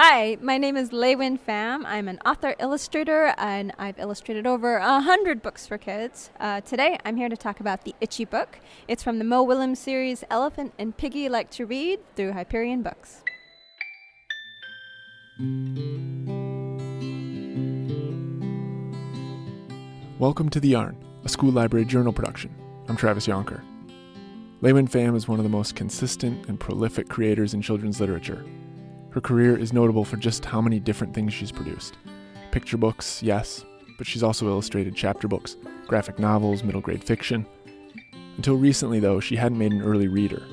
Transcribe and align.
Hi, 0.00 0.38
my 0.40 0.58
name 0.58 0.76
is 0.76 0.90
LeUyen 0.90 1.40
Pham. 1.40 1.82
I'm 1.84 2.06
an 2.06 2.20
author 2.24 2.54
illustrator 2.60 3.34
and 3.36 3.72
I've 3.80 3.98
illustrated 3.98 4.46
over 4.46 4.76
a 4.76 5.00
hundred 5.00 5.42
books 5.42 5.66
for 5.66 5.76
kids. 5.76 6.30
Uh, 6.38 6.60
today 6.60 6.98
I'm 7.04 7.16
here 7.16 7.28
to 7.28 7.36
talk 7.36 7.58
about 7.58 7.82
The 7.82 7.96
Itchy 8.00 8.24
Book. 8.24 8.60
It's 8.86 9.02
from 9.02 9.18
the 9.18 9.24
Mo 9.24 9.42
Willems 9.42 9.80
series 9.80 10.22
Elephant 10.30 10.72
and 10.78 10.96
Piggie 10.96 11.28
Like 11.28 11.50
to 11.50 11.66
Read 11.66 11.98
through 12.14 12.30
Hyperion 12.30 12.84
Books. 12.84 13.24
Welcome 20.20 20.48
to 20.50 20.60
The 20.60 20.68
Yarn, 20.68 21.04
a 21.24 21.28
school 21.28 21.50
library 21.50 21.86
journal 21.86 22.12
production. 22.12 22.54
I'm 22.86 22.96
Travis 22.96 23.26
Jonker. 23.26 23.64
LeUyen 24.62 24.88
Pham 24.88 25.16
is 25.16 25.26
one 25.26 25.40
of 25.40 25.42
the 25.42 25.48
most 25.48 25.74
consistent 25.74 26.46
and 26.46 26.60
prolific 26.60 27.08
creators 27.08 27.52
in 27.52 27.60
children's 27.60 28.00
literature. 28.00 28.44
Her 29.18 29.22
career 29.22 29.58
is 29.58 29.72
notable 29.72 30.04
for 30.04 30.16
just 30.16 30.44
how 30.44 30.60
many 30.60 30.78
different 30.78 31.12
things 31.12 31.34
she's 31.34 31.50
produced. 31.50 31.96
Picture 32.52 32.76
books, 32.76 33.20
yes, 33.20 33.64
but 33.96 34.06
she's 34.06 34.22
also 34.22 34.46
illustrated 34.46 34.94
chapter 34.94 35.26
books, 35.26 35.56
graphic 35.88 36.20
novels, 36.20 36.62
middle 36.62 36.80
grade 36.80 37.02
fiction. 37.02 37.44
Until 38.36 38.54
recently, 38.54 39.00
though, 39.00 39.18
she 39.18 39.34
hadn't 39.34 39.58
made 39.58 39.72
an 39.72 39.82
early 39.82 40.06
reader. 40.06 40.46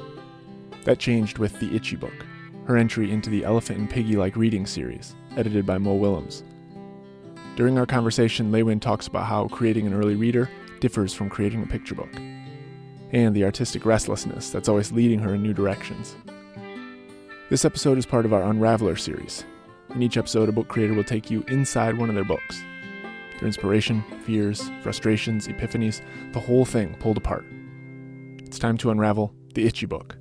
That 0.83 0.97
changed 0.97 1.37
with 1.37 1.59
The 1.59 1.75
Itchy 1.75 1.95
Book, 1.95 2.25
her 2.65 2.75
entry 2.75 3.11
into 3.11 3.29
the 3.29 3.43
Elephant 3.43 3.77
and 3.77 3.87
Piggie 3.87 4.17
Like 4.17 4.35
Reading 4.35 4.65
series, 4.65 5.13
edited 5.37 5.67
by 5.67 5.77
Mo 5.77 5.93
Willems. 5.93 6.43
During 7.55 7.77
our 7.77 7.85
conversation, 7.85 8.51
LeUyen 8.51 8.81
talks 8.81 9.05
about 9.05 9.27
how 9.27 9.47
creating 9.47 9.85
an 9.85 9.93
early 9.93 10.15
reader 10.15 10.49
differs 10.79 11.13
from 11.13 11.29
creating 11.29 11.61
a 11.61 11.67
picture 11.67 11.93
book, 11.93 12.15
and 13.11 13.35
the 13.35 13.43
artistic 13.43 13.85
restlessness 13.85 14.49
that's 14.49 14.69
always 14.69 14.91
leading 14.91 15.19
her 15.19 15.35
in 15.35 15.43
new 15.43 15.53
directions. 15.53 16.15
This 17.55 17.63
episode 17.63 17.97
is 17.97 18.05
part 18.05 18.25
of 18.25 18.33
our 18.33 18.43
Unraveled 18.43 18.99
series. 18.99 19.45
In 19.91 20.03
each 20.03 20.17
episode, 20.17 20.49
a 20.49 20.51
book 20.51 20.67
creator 20.67 20.93
will 20.93 21.05
take 21.05 21.31
you 21.31 21.41
inside 21.47 21.97
one 21.97 22.09
of 22.09 22.15
their 22.15 22.25
books. 22.25 22.61
Their 23.39 23.47
inspiration, 23.47 24.03
fears, 24.25 24.69
frustrations, 24.83 25.47
epiphanies, 25.47 26.01
the 26.33 26.39
whole 26.41 26.65
thing 26.65 26.97
pulled 26.99 27.15
apart. 27.15 27.45
It's 28.39 28.59
time 28.59 28.77
to 28.79 28.91
unravel 28.91 29.33
the 29.53 29.65
itchy 29.65 29.85
book. 29.85 30.17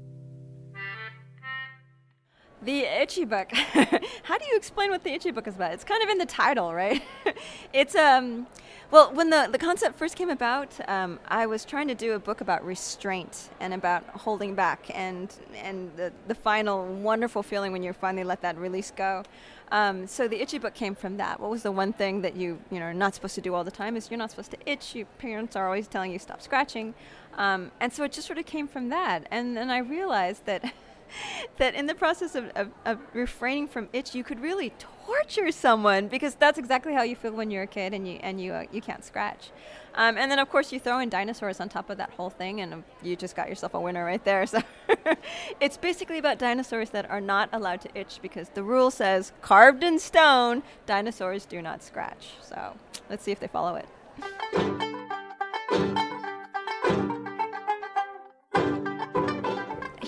The 2.62 2.83
Itchy 2.83 3.25
Book. 3.25 3.53
How 4.22 4.39
do 4.39 4.44
you 4.47 4.56
explain 4.56 4.91
what 4.91 5.03
the 5.03 5.12
Itchy 5.12 5.33
Book 5.33 5.48
is 5.48 5.56
about? 5.56 5.72
It's 5.72 5.84
kind 5.84 6.03
of 6.03 6.09
in 6.09 6.19
the 6.19 6.27
title, 6.27 6.72
right? 6.72 7.03
it's 7.75 7.94
um, 7.94 8.47
well, 8.95 9.12
when 9.12 9.28
the 9.28 9.48
the 9.50 9.59
concept 9.59 9.98
first 9.98 10.14
came 10.14 10.31
about, 10.31 10.70
um, 10.89 11.19
I 11.27 11.47
was 11.47 11.64
trying 11.64 11.89
to 11.89 11.97
do 11.97 12.12
a 12.12 12.19
book 12.20 12.41
about 12.41 12.64
restraint 12.64 13.50
and 13.59 13.75
about 13.75 14.05
holding 14.11 14.55
back, 14.55 14.89
and 14.95 15.34
and 15.56 15.91
the 15.97 16.12
the 16.28 16.34
final 16.37 16.87
wonderful 16.87 17.42
feeling 17.42 17.72
when 17.72 17.83
you 17.83 17.92
finally 17.92 18.22
let 18.22 18.41
that 18.42 18.56
release 18.56 18.92
go. 18.92 19.25
Um, 19.72 20.06
so 20.06 20.28
the 20.28 20.41
itchy 20.41 20.59
book 20.59 20.75
came 20.75 20.95
from 20.95 21.17
that. 21.17 21.41
What 21.41 21.50
was 21.50 21.65
the 21.65 21.72
one 21.72 21.92
thing 21.92 22.22
that 22.22 22.37
you 22.37 22.61
you 22.70 22.78
know 22.78 22.87
are 22.87 22.95
not 22.95 23.17
supposed 23.17 23.34
to 23.34 23.41
do 23.41 23.53
all 23.53 23.65
the 23.65 23.72
time? 23.72 23.97
Is 23.97 24.12
you're 24.12 24.19
not 24.25 24.31
supposed 24.31 24.53
to 24.53 24.59
itch. 24.65 24.95
Your 24.95 25.06
parents 25.19 25.56
are 25.56 25.67
always 25.67 25.89
telling 25.89 26.12
you 26.12 26.20
stop 26.20 26.41
scratching, 26.41 26.95
um, 27.37 27.72
and 27.81 27.92
so 27.92 28.05
it 28.05 28.12
just 28.12 28.28
sort 28.28 28.39
of 28.39 28.47
came 28.47 28.69
from 28.69 28.91
that. 28.91 29.27
And 29.33 29.56
then 29.56 29.70
I 29.70 29.78
realized 29.78 30.47
that 30.47 30.72
that 31.59 31.75
in 31.75 31.87
the 31.87 31.95
process 31.95 32.34
of, 32.34 32.51
of, 32.55 32.70
of, 32.84 32.98
refraining 33.12 33.69
from 33.69 33.89
itch, 33.93 34.15
you 34.15 34.25
could 34.25 34.41
really 34.41 34.73
torture 35.05 35.51
someone 35.51 36.09
because 36.09 36.34
that's 36.34 36.59
exactly 36.59 36.93
how 36.93 37.03
you 37.03 37.17
feel 37.17 37.33
when 37.33 37.51
you're 37.51 37.65
a 37.65 37.67
kid 37.67 37.93
and 37.95 38.06
you 38.09 38.15
and 38.23 38.41
you 38.41 38.53
uh, 38.53 38.65
you 38.73 38.81
can't 38.81 39.05
scratch. 39.05 39.51
Um, 39.95 40.19
and 40.19 40.31
then 40.31 40.39
of 40.39 40.51
course 40.51 40.73
you 40.73 40.81
throw 40.81 40.98
in 40.98 41.09
dinosaurs 41.09 41.61
on 41.61 41.69
top 41.69 41.91
of 41.91 41.98
that 41.98 42.11
whole 42.11 42.31
thing, 42.31 42.61
and 42.61 42.75
um, 42.75 42.84
you 43.03 43.17
just 43.17 43.37
got 43.37 43.48
yourself 43.48 43.75
a 43.75 43.81
winner 43.81 44.05
right 44.05 44.25
there. 44.25 44.45
So 44.55 44.61
it's 45.61 45.77
basically 45.77 46.19
about 46.19 46.39
dinosaurs 46.39 46.91
that 46.91 47.11
are 47.11 47.21
not 47.21 47.49
allowed 47.53 47.81
to 47.83 47.89
itch 47.95 48.21
because 48.23 48.51
the 48.51 48.62
rule 48.62 48.91
says 48.91 49.33
carved 49.43 49.83
in 49.83 49.99
stone, 49.99 50.62
dinosaurs 50.87 51.45
do 51.47 51.61
not 51.61 51.83
scratch. 51.83 52.34
So 52.41 52.77
let's 53.11 53.25
see 53.25 53.33
if 53.33 53.41
they 53.41 53.49
follow 53.49 53.77
it. 53.77 53.89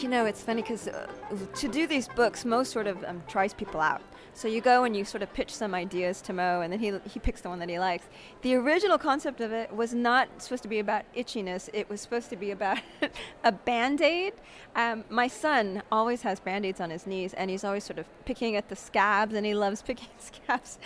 You 0.07 0.13
know, 0.13 0.25
it's 0.25 0.41
funny 0.41 0.63
because 0.63 0.87
uh, 0.87 1.09
to 1.57 1.67
do 1.67 1.89
these 1.89 2.07
books, 2.07 2.45
Mo 2.45 2.63
sort 2.63 2.87
of 2.87 3.03
um, 3.03 3.21
tries 3.27 3.53
people 3.53 3.81
out. 3.81 4.01
So 4.35 4.47
you 4.47 4.61
go 4.61 4.85
and 4.85 4.97
you 4.97 5.05
sort 5.05 5.25
of 5.25 5.35
pitch 5.35 5.53
some 5.53 5.75
ideas 5.75 6.21
to 6.23 6.33
Mo, 6.33 6.61
and 6.61 6.73
then 6.73 6.79
he, 6.79 6.93
he 7.11 7.19
picks 7.19 7.41
the 7.41 7.49
one 7.49 7.59
that 7.59 7.69
he 7.69 7.81
likes. 7.81 8.07
The 8.43 8.55
original 8.55 8.99
concept 8.99 9.41
of 9.41 9.51
it 9.51 9.75
was 9.75 9.95
not 9.95 10.29
supposed 10.41 10.63
to 10.63 10.69
be 10.69 10.79
about 10.79 11.13
itchiness, 11.17 11.69
it 11.73 11.91
was 11.91 12.01
supposed 12.01 12.31
to 12.31 12.37
be 12.37 12.53
about 12.53 12.79
a 13.45 13.51
band 13.51 14.01
aid. 14.01 14.35
Um, 14.77 15.03
my 15.11 15.27
son 15.27 15.83
always 15.91 16.23
has 16.23 16.39
band 16.39 16.65
aids 16.65 16.81
on 16.81 16.91
his 16.91 17.05
knees, 17.05 17.35
and 17.35 17.51
he's 17.51 17.65
always 17.65 17.83
sort 17.83 17.99
of 17.99 18.07
picking 18.27 18.55
at 18.55 18.69
the 18.69 18.77
scabs, 18.77 19.35
and 19.35 19.45
he 19.45 19.55
loves 19.55 19.83
picking 19.91 20.07
scabs. 20.21 20.79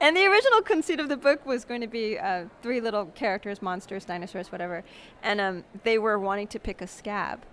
And 0.00 0.16
the 0.16 0.24
original 0.24 0.62
conceit 0.62 1.00
of 1.00 1.08
the 1.08 1.16
book 1.16 1.44
was 1.44 1.64
going 1.64 1.80
to 1.80 1.88
be 1.88 2.16
uh, 2.16 2.44
three 2.62 2.80
little 2.80 3.06
characters 3.06 3.60
monsters, 3.60 4.04
dinosaurs, 4.04 4.52
whatever, 4.52 4.84
and 5.24 5.40
um, 5.40 5.64
they 5.82 5.98
were 5.98 6.16
wanting 6.16 6.46
to 6.46 6.60
pick 6.60 6.80
a 6.80 6.86
scab 6.86 7.44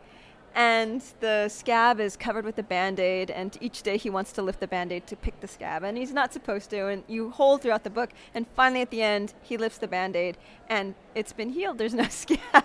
and 0.55 1.03
the 1.19 1.49
scab 1.49 1.99
is 1.99 2.15
covered 2.15 2.45
with 2.45 2.57
a 2.57 2.63
band-aid 2.63 3.29
and 3.29 3.57
each 3.61 3.83
day 3.83 3.97
he 3.97 4.09
wants 4.09 4.31
to 4.31 4.41
lift 4.41 4.59
the 4.59 4.67
band-aid 4.67 5.05
to 5.05 5.15
pick 5.15 5.39
the 5.41 5.47
scab 5.47 5.83
and 5.83 5.97
he's 5.97 6.13
not 6.13 6.31
supposed 6.31 6.69
to 6.69 6.87
and 6.87 7.03
you 7.07 7.29
hold 7.29 7.61
throughout 7.61 7.83
the 7.83 7.89
book 7.89 8.11
and 8.33 8.47
finally 8.55 8.81
at 8.81 8.89
the 8.89 9.01
end 9.01 9.33
he 9.43 9.57
lifts 9.57 9.77
the 9.77 9.87
band-aid 9.87 10.37
and 10.69 10.95
it's 11.13 11.33
been 11.33 11.49
healed 11.49 11.77
there's 11.77 11.93
no 11.93 12.07
scab 12.09 12.63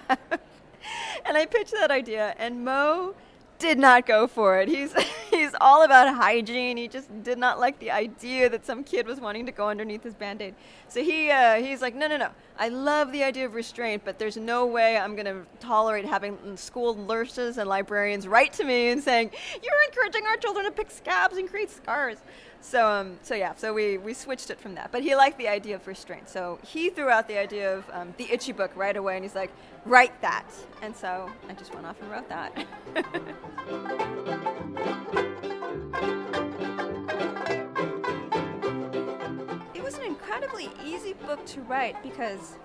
and 1.27 1.37
i 1.37 1.45
pitched 1.45 1.73
that 1.73 1.91
idea 1.91 2.35
and 2.39 2.65
mo 2.65 3.15
did 3.61 3.79
not 3.79 4.07
go 4.07 4.27
for 4.27 4.59
it. 4.59 4.69
He's 4.69 4.93
all 5.61 5.83
about 5.83 6.15
hygiene. 6.15 6.77
He 6.77 6.89
just 6.89 7.23
did 7.23 7.39
not 7.39 7.61
like 7.61 7.79
the 7.79 7.91
idea 7.91 8.49
that 8.49 8.65
some 8.65 8.83
kid 8.83 9.07
was 9.07 9.21
wanting 9.21 9.47
to 9.47 9.53
go 9.53 9.69
underneath 9.69 10.03
his 10.03 10.15
band-aid. 10.15 10.55
So 10.89 11.03
he 11.03 11.31
uh, 11.31 11.57
he's 11.57 11.83
like, 11.83 11.95
no, 11.95 12.09
no, 12.09 12.17
no. 12.17 12.31
I 12.59 12.69
love 12.69 13.13
the 13.13 13.23
idea 13.23 13.47
of 13.47 13.55
restraint, 13.55 14.03
but 14.05 14.19
there's 14.19 14.37
no 14.37 14.67
way 14.67 14.97
I'm 14.99 15.15
going 15.15 15.27
to 15.27 15.47
tolerate 15.61 16.05
having 16.05 16.57
school 16.57 16.95
nurses 16.95 17.59
and 17.59 17.69
librarians 17.69 18.27
write 18.29 18.53
to 18.55 18.65
me 18.65 18.89
and 18.89 19.03
saying 19.03 19.31
you're 19.63 19.83
encouraging 19.89 20.27
our 20.27 20.37
children 20.37 20.67
to 20.67 20.71
pick 20.71 20.91
scabs 20.91 21.37
and 21.37 21.49
create 21.49 21.71
scars. 21.71 22.19
So 22.61 22.87
um, 22.87 23.19
so 23.23 23.35
yeah, 23.35 23.55
so 23.55 23.73
we, 23.73 23.99
we 23.99 24.13
switched 24.13 24.51
it 24.51 24.61
from 24.61 24.75
that. 24.75 24.93
But 24.93 25.03
he 25.03 25.17
liked 25.17 25.39
the 25.39 25.49
idea 25.49 25.77
of 25.77 25.87
restraint. 25.87 26.29
So 26.29 26.59
he 26.65 26.91
threw 26.91 27.09
out 27.09 27.27
the 27.29 27.39
idea 27.39 27.77
of 27.77 27.85
um, 27.93 28.15
the 28.19 28.31
itchy 28.31 28.53
book 28.53 28.71
right 28.77 28.97
away, 28.97 29.17
and 29.17 29.25
he's 29.25 29.35
like, 29.35 29.51
write 29.87 30.21
that. 30.21 30.47
And 30.83 30.95
so 30.95 31.31
I 31.49 31.55
just 31.55 31.75
went 31.75 31.87
off 31.87 31.97
and 32.01 32.11
wrote 32.11 32.29
that. 32.29 32.67
it 39.75 39.83
was 39.83 39.95
an 39.99 40.05
incredibly 40.05 40.71
easy 40.85 41.13
book 41.13 41.45
to 41.47 41.61
write 41.63 42.03
because 42.03 42.57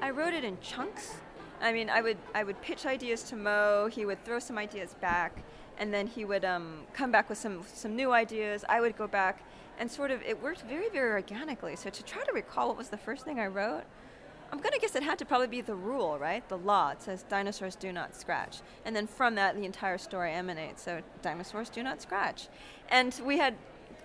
I 0.00 0.10
wrote 0.10 0.34
it 0.34 0.44
in 0.44 0.58
chunks. 0.60 1.14
I 1.60 1.72
mean, 1.72 1.90
I 1.90 2.00
would 2.00 2.18
I 2.34 2.44
would 2.44 2.60
pitch 2.62 2.86
ideas 2.86 3.22
to 3.24 3.36
Mo. 3.36 3.88
He 3.92 4.06
would 4.06 4.24
throw 4.24 4.38
some 4.38 4.58
ideas 4.58 4.94
back 5.00 5.42
and 5.80 5.92
then 5.92 6.06
he 6.06 6.24
would 6.24 6.44
um, 6.44 6.82
come 6.92 7.10
back 7.10 7.28
with 7.28 7.38
some 7.38 7.64
some 7.72 7.96
new 7.96 8.12
ideas. 8.12 8.64
I 8.68 8.80
would 8.80 8.96
go 8.96 9.08
back, 9.08 9.42
and 9.78 9.90
sort 9.90 10.10
of 10.12 10.22
it 10.22 10.40
worked 10.40 10.62
very 10.62 10.90
very 10.90 11.10
organically. 11.10 11.74
So 11.74 11.90
to 11.90 12.04
try 12.04 12.22
to 12.22 12.32
recall 12.32 12.68
what 12.68 12.76
was 12.76 12.90
the 12.90 12.98
first 12.98 13.24
thing 13.24 13.40
I 13.40 13.46
wrote, 13.46 13.84
I'm 14.52 14.58
gonna 14.58 14.78
guess 14.78 14.96
it 14.96 15.02
had 15.02 15.18
to 15.20 15.24
probably 15.24 15.46
be 15.46 15.60
the 15.60 15.74
rule, 15.74 16.18
right? 16.18 16.46
The 16.48 16.58
law. 16.58 16.90
It 16.90 17.02
says 17.02 17.24
dinosaurs 17.28 17.76
do 17.76 17.92
not 17.92 18.16
scratch, 18.16 18.60
and 18.84 18.94
then 18.96 19.06
from 19.06 19.34
that 19.36 19.56
the 19.56 19.64
entire 19.64 19.98
story 19.98 20.32
emanates. 20.32 20.82
So 20.82 21.02
dinosaurs 21.22 21.68
do 21.68 21.82
not 21.82 22.02
scratch, 22.02 22.48
and 22.88 23.18
we 23.24 23.38
had 23.38 23.54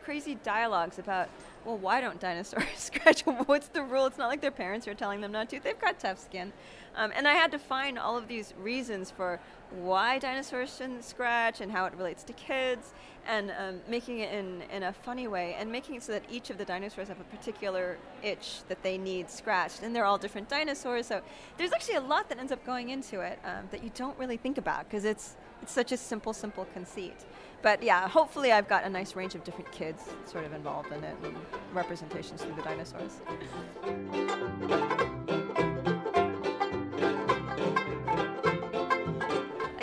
crazy 0.03 0.35
dialogues 0.35 0.99
about 0.99 1.29
well, 1.65 1.77
why 1.77 1.99
don't 1.99 2.19
dinosaurs 2.19 2.63
scratch? 2.75 3.21
What's 3.21 3.67
the 3.69 3.83
rule? 3.83 4.05
It's 4.05 4.17
not 4.17 4.29
like 4.29 4.41
their 4.41 4.51
parents 4.51 4.87
are 4.87 4.93
telling 4.93 5.21
them 5.21 5.31
not 5.31 5.49
to. 5.49 5.59
They've 5.59 5.79
got 5.79 5.99
tough 5.99 6.19
skin. 6.19 6.53
Um, 6.95 7.11
and 7.15 7.27
I 7.27 7.33
had 7.33 7.51
to 7.51 7.59
find 7.59 7.99
all 7.99 8.17
of 8.17 8.27
these 8.27 8.53
reasons 8.57 9.11
for 9.11 9.39
why 9.71 10.19
dinosaurs 10.19 10.77
shouldn't 10.77 11.03
scratch 11.03 11.59
and 11.59 11.71
how 11.71 11.85
it 11.85 11.93
relates 11.97 12.23
to 12.23 12.33
kids, 12.33 12.93
and 13.27 13.51
um, 13.59 13.81
making 13.89 14.19
it 14.19 14.31
in, 14.31 14.61
in 14.71 14.83
a 14.83 14.93
funny 14.93 15.27
way, 15.27 15.55
and 15.59 15.71
making 15.71 15.95
it 15.95 16.03
so 16.03 16.11
that 16.11 16.23
each 16.29 16.49
of 16.49 16.57
the 16.57 16.63
dinosaurs 16.63 17.07
have 17.07 17.19
a 17.19 17.23
particular 17.25 17.97
itch 18.23 18.59
that 18.69 18.81
they 18.83 18.97
need 18.97 19.29
scratched. 19.29 19.81
And 19.81 19.95
they're 19.95 20.05
all 20.05 20.19
different 20.19 20.47
dinosaurs, 20.47 21.07
so 21.07 21.21
there's 21.57 21.73
actually 21.73 21.95
a 21.95 22.01
lot 22.01 22.29
that 22.29 22.37
ends 22.37 22.51
up 22.51 22.63
going 22.65 22.89
into 22.89 23.21
it 23.21 23.39
um, 23.43 23.67
that 23.71 23.83
you 23.83 23.91
don't 23.95 24.17
really 24.17 24.37
think 24.37 24.57
about 24.57 24.85
because 24.85 25.03
it's, 25.03 25.35
it's 25.65 25.73
such 25.73 25.91
a 25.91 25.97
simple, 25.97 26.31
simple 26.31 26.67
conceit. 26.73 27.25
But 27.63 27.81
yeah, 27.81 28.07
hopefully 28.07 28.51
I've 28.51 28.67
got 28.67 28.83
a 28.83 28.89
nice 28.89 29.15
range 29.15 29.33
of 29.33 29.43
different 29.43 29.71
kids 29.71 30.03
sort 30.27 30.45
of 30.45 30.53
involved 30.53 30.91
in 30.91 31.03
it 31.03 31.15
and 31.23 31.35
representations 31.73 32.43
through 32.43 32.53
the 32.53 32.61
dinosaurs. 32.61 33.13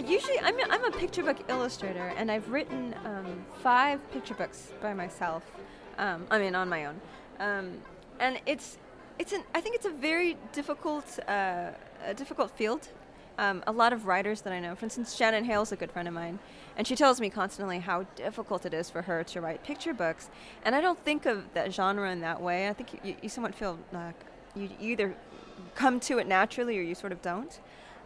usually 0.07 0.39
I'm 0.41 0.57
a, 0.61 0.63
I'm 0.71 0.85
a 0.85 0.91
picture 0.93 1.25
book 1.25 1.39
illustrator, 1.49 2.13
and 2.17 2.31
I've 2.31 2.49
written 2.49 2.95
um, 3.05 3.45
five 3.61 3.99
picture 4.13 4.35
books 4.35 4.73
by 4.81 4.95
myself. 4.95 5.43
Um, 5.99 6.27
I 6.31 6.39
mean, 6.39 6.55
on 6.55 6.69
my 6.69 6.85
own, 6.85 7.01
um, 7.41 7.73
and 8.21 8.41
it's 8.47 8.79
it's 9.19 9.33
an 9.33 9.43
I 9.53 9.61
think 9.61 9.75
it's 9.75 9.87
a 9.87 9.97
very 10.11 10.37
difficult 10.53 11.19
uh, 11.27 11.71
a 12.07 12.15
difficult 12.15 12.53
field 12.53 12.89
um, 13.39 13.63
a 13.67 13.73
lot 13.73 13.93
of 13.93 14.07
writers 14.07 14.43
that 14.43 14.53
I 14.53 14.61
know. 14.61 14.75
For 14.75 14.85
instance, 14.85 15.15
Shannon 15.15 15.45
Hale's 15.45 15.73
a 15.73 15.77
good 15.77 15.91
friend 15.91 16.07
of 16.07 16.15
mine, 16.15 16.39
and 16.77 16.87
she 16.87 16.97
tells 16.97 17.21
me 17.21 17.31
constantly 17.31 17.79
how 17.79 18.05
difficult 18.15 18.67
it 18.67 18.75
is 18.75 18.91
for 18.91 19.03
her 19.03 19.25
to 19.25 19.41
write 19.41 19.63
picture 19.63 19.95
books. 19.95 20.31
And 20.65 20.75
I 20.75 20.81
don't 20.81 20.99
think 20.99 21.27
of 21.27 21.53
that 21.55 21.73
genre 21.73 22.11
in 22.11 22.21
that 22.21 22.41
way. 22.41 22.69
I 22.69 22.73
think 22.73 23.01
you, 23.03 23.17
you 23.23 23.29
somewhat 23.29 23.55
feel 23.55 23.79
like 23.93 24.15
you, 24.55 24.69
you 24.79 24.93
either 24.93 25.15
come 25.75 26.01
to 26.01 26.19
it 26.19 26.27
naturally 26.27 26.79
or 26.79 26.83
you 26.83 26.95
sort 26.95 27.13
of 27.13 27.23
don't. 27.23 27.61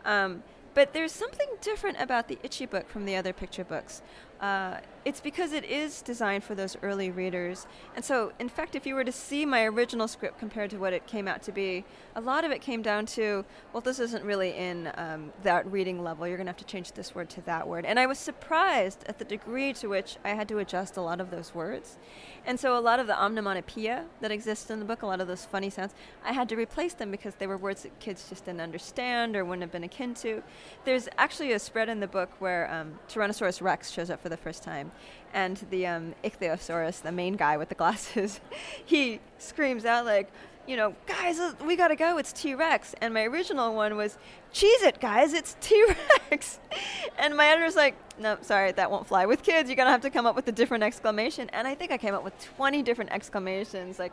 Um, 0.04 0.42
but 0.74 0.92
there's 0.92 1.12
something 1.12 1.48
different 1.60 2.00
about 2.00 2.28
the 2.28 2.38
Itchy 2.42 2.66
book 2.66 2.88
from 2.88 3.06
the 3.06 3.16
other 3.16 3.32
picture 3.32 3.64
books. 3.64 4.02
Uh, 4.40 4.78
it's 5.06 5.20
because 5.20 5.52
it 5.52 5.64
is 5.64 6.02
designed 6.02 6.42
for 6.42 6.56
those 6.56 6.76
early 6.82 7.12
readers. 7.12 7.68
And 7.94 8.04
so, 8.04 8.32
in 8.40 8.48
fact, 8.48 8.74
if 8.74 8.84
you 8.84 8.96
were 8.96 9.04
to 9.04 9.12
see 9.12 9.46
my 9.46 9.62
original 9.62 10.08
script 10.08 10.40
compared 10.40 10.68
to 10.70 10.78
what 10.78 10.92
it 10.92 11.06
came 11.06 11.28
out 11.28 11.42
to 11.44 11.52
be, 11.52 11.84
a 12.16 12.20
lot 12.20 12.44
of 12.44 12.50
it 12.50 12.60
came 12.60 12.82
down 12.82 13.06
to, 13.06 13.44
well, 13.72 13.80
this 13.80 14.00
isn't 14.00 14.24
really 14.24 14.56
in 14.56 14.90
um, 14.96 15.32
that 15.44 15.64
reading 15.70 16.02
level. 16.02 16.26
You're 16.26 16.36
going 16.36 16.46
to 16.46 16.50
have 16.50 16.56
to 16.56 16.64
change 16.64 16.90
this 16.90 17.14
word 17.14 17.30
to 17.30 17.40
that 17.42 17.68
word. 17.68 17.84
And 17.84 18.00
I 18.00 18.06
was 18.06 18.18
surprised 18.18 19.04
at 19.06 19.20
the 19.20 19.24
degree 19.24 19.72
to 19.74 19.86
which 19.86 20.16
I 20.24 20.30
had 20.30 20.48
to 20.48 20.58
adjust 20.58 20.96
a 20.96 21.02
lot 21.02 21.20
of 21.20 21.30
those 21.30 21.54
words. 21.54 21.98
And 22.44 22.58
so, 22.58 22.76
a 22.76 22.80
lot 22.80 22.98
of 22.98 23.06
the 23.06 23.16
onomatopoeia 23.16 24.06
that 24.20 24.32
exists 24.32 24.70
in 24.70 24.80
the 24.80 24.84
book, 24.84 25.02
a 25.02 25.06
lot 25.06 25.20
of 25.20 25.28
those 25.28 25.44
funny 25.44 25.70
sounds, 25.70 25.94
I 26.24 26.32
had 26.32 26.48
to 26.48 26.56
replace 26.56 26.94
them 26.94 27.12
because 27.12 27.36
they 27.36 27.46
were 27.46 27.56
words 27.56 27.84
that 27.84 27.96
kids 28.00 28.28
just 28.28 28.46
didn't 28.46 28.60
understand 28.60 29.36
or 29.36 29.44
wouldn't 29.44 29.62
have 29.62 29.72
been 29.72 29.84
akin 29.84 30.14
to. 30.14 30.42
There's 30.84 31.08
actually 31.16 31.52
a 31.52 31.60
spread 31.60 31.88
in 31.88 32.00
the 32.00 32.08
book 32.08 32.30
where 32.40 32.68
um, 32.72 32.98
Tyrannosaurus 33.08 33.62
Rex 33.62 33.92
shows 33.92 34.10
up 34.10 34.20
for 34.20 34.28
the 34.28 34.36
first 34.36 34.64
time. 34.64 34.90
And 35.32 35.56
the 35.70 35.86
um, 35.86 36.14
Ichthyosaurus, 36.24 37.02
the 37.02 37.12
main 37.12 37.34
guy 37.34 37.56
with 37.56 37.68
the 37.68 37.74
glasses, 37.74 38.40
he 38.84 39.20
screams 39.38 39.84
out 39.84 40.04
like, 40.04 40.30
you 40.66 40.76
know, 40.76 40.94
guys, 41.06 41.38
uh, 41.38 41.52
we 41.64 41.76
gotta 41.76 41.96
go. 41.96 42.18
It's 42.18 42.32
T 42.32 42.54
Rex. 42.54 42.94
And 43.00 43.14
my 43.14 43.24
original 43.24 43.74
one 43.74 43.96
was, 43.96 44.18
cheese 44.52 44.82
it, 44.82 45.00
guys. 45.00 45.32
It's 45.32 45.56
T 45.60 45.86
Rex. 46.30 46.58
and 47.18 47.36
my 47.36 47.46
editor's 47.46 47.76
like, 47.76 47.94
no, 48.18 48.36
sorry, 48.40 48.72
that 48.72 48.90
won't 48.90 49.06
fly 49.06 49.26
with 49.26 49.42
kids. 49.42 49.68
You're 49.68 49.76
gonna 49.76 49.90
have 49.90 50.00
to 50.02 50.10
come 50.10 50.26
up 50.26 50.34
with 50.34 50.48
a 50.48 50.52
different 50.52 50.82
exclamation. 50.82 51.48
And 51.50 51.68
I 51.68 51.74
think 51.74 51.92
I 51.92 51.98
came 51.98 52.14
up 52.14 52.24
with 52.24 52.34
20 52.56 52.82
different 52.82 53.12
exclamations, 53.12 53.98
like 53.98 54.12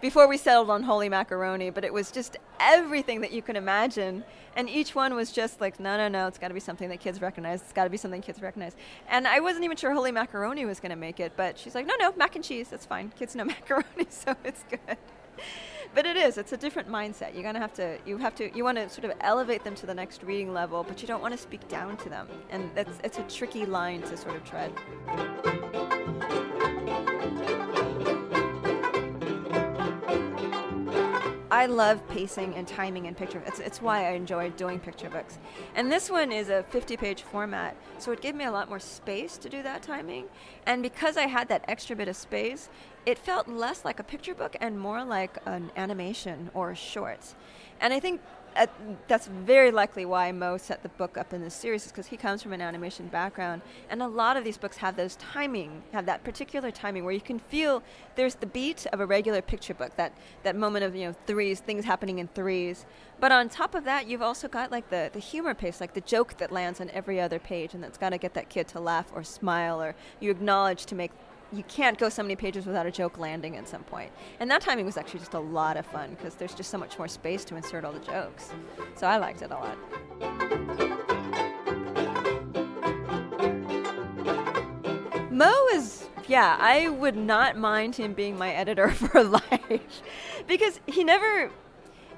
before 0.00 0.26
we 0.26 0.38
settled 0.38 0.70
on 0.70 0.82
holy 0.82 1.10
macaroni. 1.10 1.68
But 1.70 1.84
it 1.84 1.92
was 1.92 2.10
just 2.10 2.38
everything 2.58 3.20
that 3.20 3.32
you 3.32 3.42
can 3.42 3.56
imagine. 3.56 4.24
And 4.56 4.70
each 4.70 4.94
one 4.94 5.14
was 5.14 5.30
just 5.30 5.60
like, 5.60 5.78
no, 5.78 5.96
no, 5.98 6.08
no, 6.08 6.26
it's 6.26 6.38
gotta 6.38 6.54
be 6.54 6.60
something 6.60 6.88
that 6.88 7.00
kids 7.00 7.20
recognize. 7.20 7.60
It's 7.60 7.72
gotta 7.72 7.90
be 7.90 7.98
something 7.98 8.22
kids 8.22 8.40
recognize. 8.40 8.74
And 9.08 9.28
I 9.28 9.40
wasn't 9.40 9.64
even 9.64 9.76
sure 9.76 9.92
holy 9.92 10.12
macaroni 10.12 10.64
was 10.64 10.80
gonna 10.80 10.96
make 10.96 11.20
it, 11.20 11.32
but 11.36 11.58
she's 11.58 11.74
like, 11.74 11.86
no, 11.86 11.94
no, 11.98 12.12
mac 12.16 12.36
and 12.36 12.44
cheese. 12.44 12.68
That's 12.68 12.86
fine. 12.86 13.12
Kids 13.18 13.34
know 13.34 13.44
macaroni, 13.56 14.06
so 14.08 14.34
it's 14.44 14.64
good 14.70 14.96
but 15.94 16.06
it 16.06 16.16
is 16.16 16.38
it's 16.38 16.52
a 16.52 16.56
different 16.56 16.88
mindset. 16.88 17.34
You're 17.34 17.42
going 17.42 17.54
to 17.54 17.60
have 17.60 17.74
to 17.74 17.98
you 18.06 18.18
have 18.18 18.34
to 18.36 18.56
you 18.56 18.64
want 18.64 18.78
to 18.78 18.88
sort 18.88 19.04
of 19.04 19.12
elevate 19.20 19.64
them 19.64 19.74
to 19.76 19.86
the 19.86 19.94
next 19.94 20.22
reading 20.22 20.52
level 20.52 20.84
but 20.84 21.02
you 21.02 21.08
don't 21.08 21.22
want 21.22 21.32
to 21.32 21.38
speak 21.38 21.66
down 21.68 21.96
to 21.98 22.08
them. 22.08 22.28
And 22.50 22.70
that's 22.74 22.98
it's 23.04 23.18
a 23.18 23.22
tricky 23.24 23.66
line 23.66 24.02
to 24.02 24.16
sort 24.16 24.36
of 24.36 24.44
tread 24.44 24.72
I 31.52 31.66
love 31.66 32.06
pacing 32.08 32.54
and 32.54 32.66
timing 32.66 33.06
in 33.06 33.14
picture. 33.16 33.42
It's, 33.44 33.58
it's 33.58 33.82
why 33.82 34.06
I 34.06 34.12
enjoy 34.12 34.50
doing 34.50 34.78
picture 34.78 35.10
books. 35.10 35.38
And 35.74 35.90
this 35.90 36.08
one 36.08 36.30
is 36.30 36.48
a 36.48 36.62
50 36.70 36.96
page 36.96 37.22
format, 37.22 37.76
so 37.98 38.12
it 38.12 38.20
gave 38.20 38.36
me 38.36 38.44
a 38.44 38.52
lot 38.52 38.68
more 38.68 38.78
space 38.78 39.36
to 39.38 39.48
do 39.48 39.60
that 39.64 39.82
timing. 39.82 40.26
And 40.66 40.80
because 40.80 41.16
I 41.16 41.26
had 41.26 41.48
that 41.48 41.64
extra 41.66 41.96
bit 41.96 42.06
of 42.06 42.14
space, 42.14 42.68
it 43.04 43.18
felt 43.18 43.48
less 43.48 43.84
like 43.84 43.98
a 43.98 44.04
picture 44.04 44.34
book 44.34 44.54
and 44.60 44.78
more 44.78 45.04
like 45.04 45.38
an 45.44 45.72
animation 45.76 46.50
or 46.54 46.74
short. 46.76 47.34
And 47.80 47.92
I 47.92 47.98
think 47.98 48.20
uh, 48.56 48.66
that's 49.08 49.26
very 49.26 49.70
likely 49.70 50.04
why 50.04 50.32
Mo 50.32 50.56
set 50.56 50.82
the 50.82 50.88
book 50.90 51.16
up 51.16 51.32
in 51.32 51.40
this 51.40 51.54
series 51.54 51.86
is 51.86 51.92
because 51.92 52.06
he 52.06 52.16
comes 52.16 52.42
from 52.42 52.52
an 52.52 52.60
animation 52.60 53.08
background, 53.08 53.62
and 53.88 54.02
a 54.02 54.08
lot 54.08 54.36
of 54.36 54.44
these 54.44 54.58
books 54.58 54.76
have 54.78 54.96
those 54.96 55.16
timing, 55.16 55.82
have 55.92 56.06
that 56.06 56.24
particular 56.24 56.70
timing 56.70 57.04
where 57.04 57.12
you 57.12 57.20
can 57.20 57.38
feel 57.38 57.82
there's 58.16 58.34
the 58.36 58.46
beat 58.46 58.86
of 58.92 59.00
a 59.00 59.06
regular 59.06 59.40
picture 59.42 59.74
book, 59.74 59.96
that 59.96 60.12
that 60.42 60.56
moment 60.56 60.84
of 60.84 60.94
you 60.94 61.06
know 61.06 61.14
threes, 61.26 61.60
things 61.60 61.84
happening 61.84 62.18
in 62.18 62.28
threes. 62.28 62.86
But 63.20 63.32
on 63.32 63.48
top 63.48 63.74
of 63.74 63.84
that, 63.84 64.06
you've 64.06 64.22
also 64.22 64.48
got 64.48 64.70
like 64.70 64.90
the 64.90 65.10
the 65.12 65.20
humor 65.20 65.54
pace, 65.54 65.80
like 65.80 65.94
the 65.94 66.00
joke 66.00 66.36
that 66.38 66.50
lands 66.50 66.80
on 66.80 66.90
every 66.90 67.20
other 67.20 67.38
page, 67.38 67.74
and 67.74 67.82
that's 67.82 67.98
got 67.98 68.10
to 68.10 68.18
get 68.18 68.34
that 68.34 68.48
kid 68.48 68.68
to 68.68 68.80
laugh 68.80 69.10
or 69.14 69.22
smile, 69.22 69.80
or 69.80 69.94
you 70.20 70.30
acknowledge 70.30 70.86
to 70.86 70.94
make 70.94 71.12
you 71.52 71.64
can't 71.64 71.98
go 71.98 72.08
so 72.08 72.22
many 72.22 72.36
pages 72.36 72.66
without 72.66 72.86
a 72.86 72.90
joke 72.90 73.18
landing 73.18 73.56
at 73.56 73.68
some 73.68 73.82
point. 73.82 74.12
And 74.38 74.50
that 74.50 74.62
timing 74.62 74.86
was 74.86 74.96
actually 74.96 75.20
just 75.20 75.34
a 75.34 75.40
lot 75.40 75.76
of 75.76 75.84
fun 75.86 76.10
because 76.10 76.34
there's 76.34 76.54
just 76.54 76.70
so 76.70 76.78
much 76.78 76.96
more 76.98 77.08
space 77.08 77.44
to 77.46 77.56
insert 77.56 77.84
all 77.84 77.92
the 77.92 77.98
jokes. 78.00 78.50
So 78.94 79.06
I 79.06 79.16
liked 79.16 79.42
it 79.42 79.50
a 79.50 79.54
lot. 79.54 79.76
Mo 85.30 85.52
is, 85.72 86.08
yeah, 86.28 86.56
I 86.60 86.88
would 86.88 87.16
not 87.16 87.56
mind 87.56 87.96
him 87.96 88.12
being 88.12 88.36
my 88.38 88.52
editor 88.52 88.90
for 88.90 89.24
life 89.24 90.02
because 90.46 90.80
he 90.86 91.02
never 91.02 91.50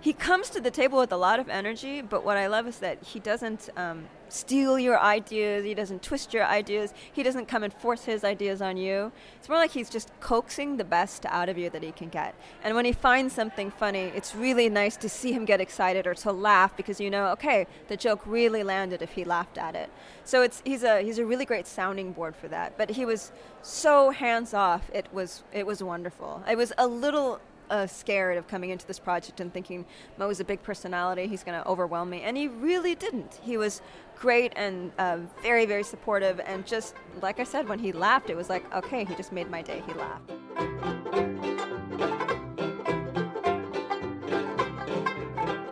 he 0.03 0.13
comes 0.13 0.51
to 0.51 0.61
the 0.61 0.71
table 0.71 0.99
with 0.99 1.13
a 1.13 1.17
lot 1.17 1.39
of 1.39 1.49
energy, 1.49 2.03
but 2.03 2.25
what 2.25 2.37
I 2.37 2.49
love 2.49 2.67
is 2.67 2.79
that 2.79 3.01
he 3.05 3.21
doesn't 3.21 3.71
um, 3.77 4.07
steal 4.29 4.77
your 4.77 4.99
ideas, 4.99 5.65
he 5.65 5.75
doesn't 5.75 6.03
twist 6.03 6.35
your 6.35 6.45
ideas, 6.45 6.93
he 7.13 7.23
doesn't 7.23 7.47
come 7.47 7.63
and 7.63 7.73
force 7.73 8.05
his 8.05 8.25
ideas 8.25 8.61
on 8.61 8.77
you. 8.77 9.13
It's 9.39 9.49
more 9.49 9.59
like 9.59 9.71
he's 9.71 9.89
just 9.89 10.11
coaxing 10.19 10.77
the 10.77 10.85
best 10.85 11.25
out 11.27 11.49
of 11.49 11.57
you 11.57 11.71
that 11.71 11.85
he 11.85 11.93
can 11.93 12.09
get. 12.09 12.35
And 12.65 12.75
when 12.75 12.85
he 12.85 12.91
finds 12.91 13.33
something 13.33 13.71
funny, 13.71 14.11
it's 14.17 14.35
really 14.35 14.69
nice 14.69 14.97
to 14.97 15.09
see 15.09 15.33
him 15.33 15.45
get 15.45 15.61
excited 15.61 16.05
or 16.09 16.15
to 16.15 16.33
laugh 16.33 16.77
because 16.77 17.01
you 17.01 17.09
know, 17.09 17.29
okay, 17.29 17.69
the 17.87 17.97
joke 17.97 18.23
really 18.27 18.65
landed 18.65 19.03
if 19.03 19.13
he 19.13 19.23
laughed 19.23 19.57
at 19.57 19.77
it. 19.77 19.89
So 20.25 20.43
it's 20.43 20.63
he's 20.65 20.83
a 20.83 21.03
he's 21.03 21.19
a 21.19 21.25
really 21.25 21.45
great 21.45 21.69
sounding 21.69 22.11
board 22.11 22.35
for 22.35 22.49
that. 22.49 22.77
But 22.77 22.91
he 22.91 23.05
was 23.05 23.31
so 23.63 24.11
hands 24.11 24.53
off. 24.53 24.91
It 24.93 25.07
was 25.13 25.45
it 25.53 25.65
was 25.65 25.81
wonderful. 25.81 26.43
I 26.45 26.57
was 26.57 26.73
a 26.77 26.89
little 26.89 27.41
uh, 27.73 27.87
scared 27.87 28.37
of 28.37 28.47
coming 28.47 28.71
into 28.71 28.87
this 28.87 28.99
project 28.99 29.41
and 29.41 29.53
thinking 29.53 29.85
Mo 30.19 30.29
is 30.29 30.41
a 30.41 30.45
big 30.45 30.63
personality, 30.63 31.27
he's 31.27 31.43
going 31.43 31.61
to 31.61 31.67
overwhelm 31.67 32.11
me. 32.11 32.21
And 32.21 32.37
he 32.37 32.47
really 32.47 32.95
didn't. 32.95 33.41
He 33.43 33.57
was 33.57 33.81
great 34.15 34.53
and 34.55 34.93
uh, 34.99 35.19
very, 35.43 35.65
very 35.65 35.83
supportive. 35.83 36.39
And 36.41 36.67
just 36.67 36.95
like 37.23 37.41
I 37.41 37.45
said, 37.45 37.67
when 37.69 37.79
he 37.79 37.91
laughed, 37.91 38.29
it 38.29 38.37
was 38.37 38.51
like, 38.51 38.63
okay, 38.75 39.05
he 39.05 39.15
just 39.15 39.33
made 39.33 39.51
my 39.51 39.63
day. 39.63 39.83
He 39.87 39.95
laughed. 39.95 40.31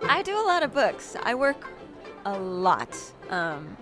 I 0.08 0.22
do 0.24 0.34
a 0.36 0.46
lot 0.46 0.62
of 0.62 0.72
books. 0.72 1.16
I 1.22 1.34
work 1.34 1.68
a 2.24 2.38
lot. 2.38 2.96
Um, 3.28 3.76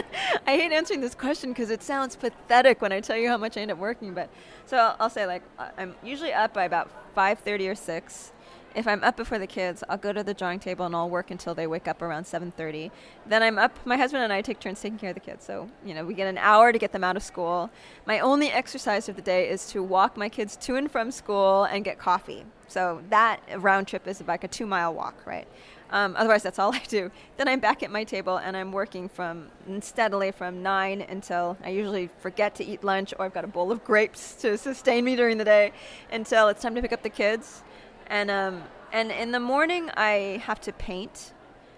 I 0.46 0.56
hate 0.56 0.72
answering 0.72 1.00
this 1.00 1.14
question 1.14 1.50
because 1.50 1.70
it 1.70 1.82
sounds 1.82 2.16
pathetic 2.16 2.80
when 2.82 2.92
I 2.92 3.00
tell 3.00 3.16
you 3.16 3.28
how 3.28 3.36
much 3.36 3.56
I 3.56 3.60
end 3.60 3.70
up 3.70 3.78
working. 3.78 4.14
But 4.14 4.28
so 4.66 4.76
I'll, 4.76 4.96
I'll 5.00 5.10
say 5.10 5.26
like 5.26 5.42
I'm 5.76 5.94
usually 6.02 6.32
up 6.32 6.54
by 6.54 6.64
about 6.64 6.90
5:30 7.16 7.70
or 7.70 7.74
6. 7.74 8.32
If 8.74 8.88
I'm 8.88 9.04
up 9.04 9.18
before 9.18 9.38
the 9.38 9.46
kids, 9.46 9.84
I'll 9.90 9.98
go 9.98 10.14
to 10.14 10.22
the 10.22 10.32
drawing 10.32 10.58
table 10.58 10.86
and 10.86 10.96
I'll 10.96 11.10
work 11.10 11.30
until 11.30 11.54
they 11.54 11.66
wake 11.66 11.86
up 11.86 12.00
around 12.00 12.24
7:30. 12.24 12.90
Then 13.26 13.42
I'm 13.42 13.58
up. 13.58 13.78
My 13.84 13.96
husband 13.96 14.24
and 14.24 14.32
I 14.32 14.40
take 14.40 14.60
turns 14.60 14.80
taking 14.80 14.98
care 14.98 15.10
of 15.10 15.14
the 15.14 15.20
kids, 15.20 15.44
so 15.44 15.68
you 15.84 15.94
know 15.94 16.04
we 16.04 16.14
get 16.14 16.26
an 16.26 16.38
hour 16.38 16.72
to 16.72 16.78
get 16.78 16.92
them 16.92 17.04
out 17.04 17.16
of 17.16 17.22
school. 17.22 17.70
My 18.06 18.20
only 18.20 18.50
exercise 18.50 19.08
of 19.08 19.16
the 19.16 19.22
day 19.22 19.48
is 19.48 19.66
to 19.72 19.82
walk 19.82 20.16
my 20.16 20.28
kids 20.28 20.56
to 20.58 20.76
and 20.76 20.90
from 20.90 21.10
school 21.10 21.64
and 21.64 21.84
get 21.84 21.98
coffee. 21.98 22.44
So 22.68 23.02
that 23.10 23.40
round 23.58 23.86
trip 23.88 24.08
is 24.08 24.22
like 24.26 24.44
a 24.44 24.48
two-mile 24.48 24.94
walk, 24.94 25.26
right? 25.26 25.46
Um, 25.92 26.16
otherwise, 26.16 26.42
that's 26.42 26.58
all 26.58 26.74
I 26.74 26.82
do. 26.88 27.10
Then 27.36 27.48
I'm 27.48 27.60
back 27.60 27.82
at 27.82 27.90
my 27.90 28.02
table 28.02 28.38
and 28.38 28.56
I'm 28.56 28.72
working 28.72 29.08
from 29.08 29.50
steadily 29.80 30.32
from 30.32 30.62
nine 30.62 31.02
until 31.02 31.56
I 31.62 31.68
usually 31.68 32.08
forget 32.18 32.54
to 32.56 32.64
eat 32.64 32.82
lunch 32.82 33.12
or 33.18 33.26
I've 33.26 33.34
got 33.34 33.44
a 33.44 33.48
bowl 33.48 33.70
of 33.70 33.84
grapes 33.84 34.34
to 34.36 34.56
sustain 34.56 35.04
me 35.04 35.14
during 35.16 35.36
the 35.36 35.44
day 35.44 35.72
until 36.10 36.48
it's 36.48 36.62
time 36.62 36.74
to 36.74 36.82
pick 36.82 36.92
up 36.92 37.02
the 37.02 37.10
kids. 37.10 37.62
And 38.06 38.30
um, 38.30 38.62
and 38.92 39.12
in 39.12 39.32
the 39.32 39.40
morning 39.40 39.90
I 39.94 40.42
have 40.44 40.60
to 40.62 40.72
paint 40.72 41.32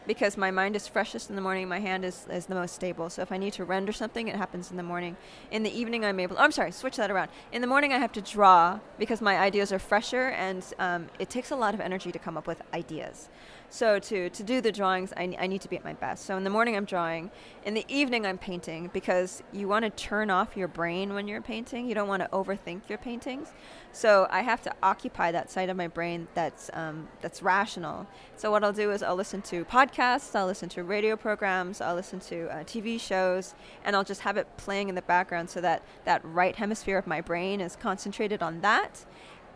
because 0.06 0.37
my 0.37 0.50
mind 0.50 0.76
is 0.76 0.87
freshest 0.87 1.30
in 1.30 1.37
the 1.37 1.42
morning. 1.42 1.68
My 1.68 1.80
hand 1.80 2.04
is, 2.04 2.26
is 2.30 2.47
the 2.47 2.54
most 2.54 2.75
stable. 2.75 3.09
So 3.11 3.23
if 3.23 3.33
I 3.33 3.38
need 3.38 3.52
to 3.54 3.64
render 3.64 3.92
something, 3.92 4.28
it 4.28 4.37
happens 4.37 4.71
in 4.71 4.76
the 4.76 4.83
morning. 4.83 5.16
In 5.50 5.62
the 5.62 5.71
evening, 5.71 6.04
I'm 6.04 6.21
able. 6.21 6.37
Oh, 6.38 6.42
I'm 6.42 6.52
sorry, 6.52 6.73
switch 6.73 6.97
that 6.97 7.11
around. 7.11 7.30
In 7.52 7.61
the 7.61 7.66
morning, 7.66 7.92
I 7.92 7.99
have 7.99 8.12
to 8.12 8.21
draw 8.21 8.80
because 8.99 9.21
my 9.21 9.38
ideas 9.38 9.73
are 9.73 9.78
fresher, 9.78 10.28
and 10.28 10.64
um, 10.78 11.06
it 11.18 11.30
takes 11.30 11.50
a 11.50 11.56
lot 11.56 11.75
of 11.75 11.80
energy 11.80 12.12
to 12.12 12.18
come 12.18 12.37
up 12.37 12.47
with 12.47 12.61
ideas. 12.73 13.28
So 13.71 13.99
to, 13.99 14.30
to 14.30 14.42
do 14.42 14.61
the 14.61 14.71
drawings, 14.71 15.12
I, 15.16 15.37
I 15.38 15.47
need 15.47 15.61
to 15.62 15.68
be 15.68 15.76
at 15.76 15.85
my 15.85 15.94
best. 15.94 16.25
So 16.26 16.37
in 16.37 16.44
the 16.44 16.50
morning, 16.50 16.76
I'm 16.76 16.85
drawing. 16.85 17.30
In 17.64 17.75
the 17.75 17.85
evening, 17.88 18.25
I'm 18.26 18.38
painting 18.38 18.90
because 18.92 19.42
you 19.52 19.66
want 19.66 19.85
to 19.85 19.90
turn 19.90 20.30
off 20.30 20.56
your 20.56 20.68
brain 20.68 21.14
when 21.14 21.26
you're 21.26 21.42
painting. 21.42 21.88
You 21.88 21.94
don't 21.94 22.09
want 22.09 22.23
to 22.23 22.28
overthink 22.28 22.88
your 22.88 22.99
paintings. 22.99 23.52
So 23.92 24.26
I 24.30 24.42
have 24.42 24.61
to 24.62 24.75
occupy 24.83 25.30
that 25.33 25.50
side 25.50 25.68
of 25.68 25.76
my 25.76 25.87
brain 25.87 26.26
that's 26.35 26.68
um, 26.73 27.09
that's 27.21 27.42
rational. 27.42 28.09
So 28.37 28.50
what 28.50 28.64
I'll 28.64 28.73
do 28.73 28.90
is 28.90 29.02
I'll 29.04 29.14
listen 29.14 29.40
to 29.42 29.64
podcasts, 29.64 30.35
I'll 30.35 30.47
listen 30.47 30.68
to 30.71 30.83
radio 30.83 31.14
programs, 31.16 31.80
I'll 31.80 31.94
listen 31.94 32.18
to 32.21 32.49
uh, 32.49 32.64
TV 32.64 33.00
shows, 33.00 33.54
and 33.85 33.94
I'll 33.94 34.04
just 34.04 34.23
have 34.23 34.37
it 34.37 34.49
playing 34.56 34.88
in 34.88 34.97
the 34.97 35.02
background 35.02 35.49
so 35.49 35.61
that 35.61 35.83
that 36.04 36.25
right 36.25 36.56
hemisphere 36.56 36.99
of 36.99 37.06
my 37.06 37.21
brain 37.21 37.61
is 37.61 37.76
concentrated 37.76 38.42
on 38.42 38.61
that 38.62 39.04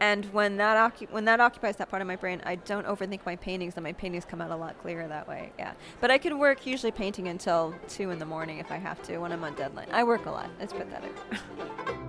And 0.01 0.25
when 0.27 0.57
that 0.59 0.77
occu- 0.77 1.11
when 1.11 1.25
that 1.25 1.41
occupies 1.41 1.77
that 1.77 1.91
part 1.91 2.03
of 2.03 2.09
my 2.09 2.17
brain, 2.17 2.41
I 2.45 2.55
don't 2.57 2.87
overthink 2.87 3.21
my 3.27 3.37
paintings, 3.37 3.75
and 3.77 3.85
my 3.85 3.93
paintings 3.93 4.25
come 4.25 4.41
out 4.41 4.51
a 4.51 4.57
lot 4.57 4.79
clearer 4.81 5.09
that 5.09 5.27
way. 5.27 5.53
Yeah, 5.59 5.73
but 6.01 6.11
I 6.11 6.19
can 6.19 6.39
work 6.39 6.67
usually 6.67 6.93
painting 6.93 7.29
until 7.29 7.75
two 7.89 8.11
in 8.11 8.19
the 8.19 8.27
morning 8.27 8.59
if 8.59 8.71
I 8.71 8.77
have 8.77 9.03
to 9.05 9.19
when 9.19 9.33
I'm 9.33 9.43
on 9.45 9.55
deadline. 9.55 9.89
I 9.91 10.05
work 10.05 10.27
a 10.27 10.31
lot. 10.31 10.51
It's 10.61 10.73
pathetic. 10.73 11.13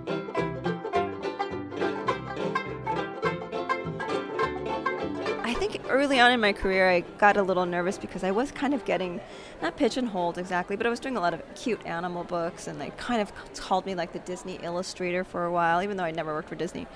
early 5.90 6.20
on 6.20 6.32
in 6.32 6.40
my 6.40 6.54
career, 6.54 6.90
I 6.90 7.02
got 7.02 7.38
a 7.38 7.44
little 7.44 7.66
nervous 7.66 7.98
because 7.98 8.24
I 8.24 8.32
was 8.32 8.52
kind 8.52 8.74
of 8.74 8.86
getting, 8.86 9.20
not 9.62 9.76
pigeonholed 9.76 10.38
exactly, 10.38 10.76
but 10.76 10.86
I 10.86 10.90
was 10.90 11.00
doing 11.00 11.18
a 11.18 11.20
lot 11.20 11.34
of 11.34 11.42
cute 11.56 11.86
animal 11.86 12.24
books, 12.24 12.68
and 12.68 12.80
they 12.80 12.92
kind 12.92 13.22
of 13.22 13.32
called 13.56 13.86
me 13.86 13.96
like 13.96 14.14
the 14.14 14.20
Disney 14.20 14.60
illustrator 14.64 15.24
for 15.24 15.46
a 15.46 15.52
while, 15.52 15.82
even 15.82 15.98
though 15.98 16.04
I 16.04 16.12
never 16.12 16.34
worked 16.34 16.50
for 16.50 16.56
Disney. 16.56 16.88